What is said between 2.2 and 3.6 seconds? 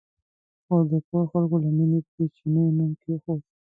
چیني نوم کېښود.